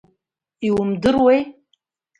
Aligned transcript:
Иумдыруеи?! 0.67 1.39